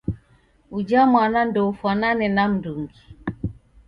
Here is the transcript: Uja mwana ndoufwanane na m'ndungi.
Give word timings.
Uja 0.77 1.01
mwana 1.11 1.39
ndoufwanane 1.49 2.27
na 2.35 2.43
m'ndungi. 2.49 3.01